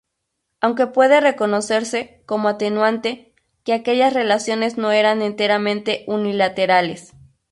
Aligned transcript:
Aunque 0.61 0.87
puede 0.87 1.21
reconocerse, 1.21 2.23
como 2.25 2.47
atenuante, 2.49 3.35
que 3.63 3.73
aquellas 3.73 4.13
relaciones 4.13 4.75
no 4.75 4.91
eran 4.91 5.21
enteramente 5.21 6.05
unilaterales. 6.07 7.13